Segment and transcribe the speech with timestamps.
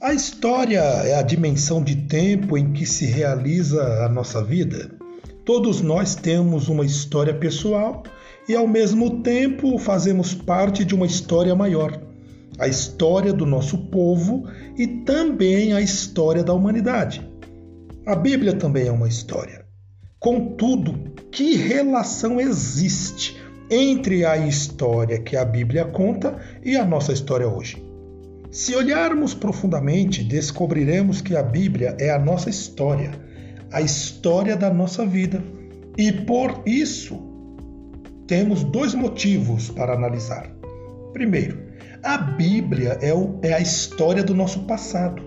[0.00, 4.90] A história é a dimensão de tempo em que se realiza a nossa vida.
[5.44, 8.02] Todos nós temos uma história pessoal
[8.48, 12.00] e, ao mesmo tempo, fazemos parte de uma história maior
[12.60, 14.44] a história do nosso povo
[14.76, 17.26] e também a história da humanidade.
[18.06, 19.64] A Bíblia também é uma história.
[20.18, 23.34] Contudo, que relação existe
[23.70, 27.89] entre a história que a Bíblia conta e a nossa história hoje?
[28.50, 33.12] Se olharmos profundamente, descobriremos que a Bíblia é a nossa história,
[33.70, 35.40] a história da nossa vida.
[35.96, 37.22] E por isso,
[38.26, 40.50] temos dois motivos para analisar.
[41.12, 41.60] Primeiro,
[42.02, 45.22] a Bíblia é, o, é a história do nosso passado.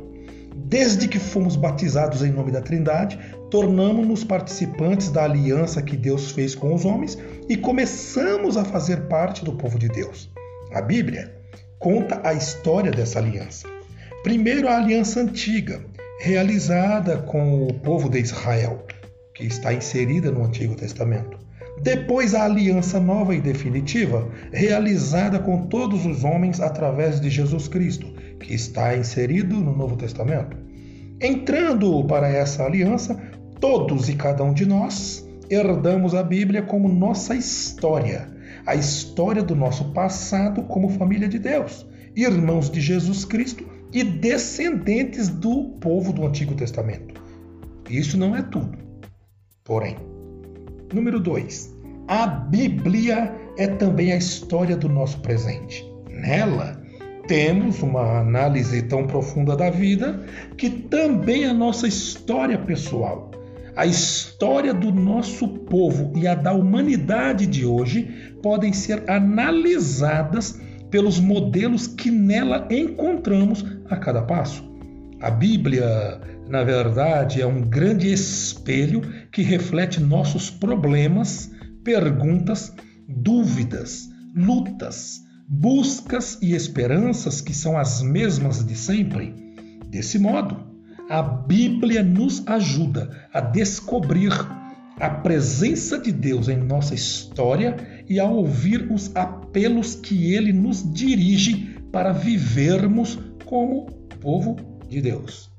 [0.53, 3.17] Desde que fomos batizados em nome da Trindade,
[3.49, 9.45] tornamos-nos participantes da aliança que Deus fez com os homens e começamos a fazer parte
[9.45, 10.29] do povo de Deus.
[10.73, 11.42] A Bíblia
[11.83, 13.67] conta a história dessa aliança.
[14.23, 15.85] Primeiro, a aliança antiga,
[16.21, 18.87] realizada com o povo de Israel,
[19.35, 21.37] que está inserida no Antigo Testamento.
[21.81, 28.07] Depois, a aliança nova e definitiva, realizada com todos os homens através de Jesus Cristo,
[28.39, 30.55] que está inserido no Novo Testamento.
[31.19, 33.21] Entrando para essa aliança,
[33.59, 38.33] todos e cada um de nós herdamos a Bíblia como nossa história
[38.65, 45.29] a história do nosso passado como família de Deus, irmãos de Jesus Cristo e descendentes
[45.29, 47.21] do povo do Antigo Testamento.
[47.89, 48.77] Isso não é tudo.
[49.63, 49.97] Porém,
[50.93, 51.73] número 2.
[52.07, 55.85] A Bíblia é também a história do nosso presente.
[56.09, 56.81] Nela,
[57.27, 60.25] temos uma análise tão profunda da vida
[60.57, 63.31] que também a nossa história pessoal
[63.75, 70.59] a história do nosso povo e a da humanidade de hoje podem ser analisadas
[70.91, 74.63] pelos modelos que nela encontramos a cada passo.
[75.19, 79.01] A Bíblia, na verdade, é um grande espelho
[79.31, 81.49] que reflete nossos problemas,
[81.83, 82.71] perguntas,
[83.07, 89.33] dúvidas, lutas, buscas e esperanças que são as mesmas de sempre.
[89.89, 90.72] Desse modo,
[91.09, 94.31] a Bíblia nos ajuda a descobrir
[94.99, 100.83] a presença de Deus em nossa história e a ouvir os apelos que ele nos
[100.93, 103.85] dirige para vivermos como
[104.21, 104.55] povo
[104.89, 105.52] de Deus.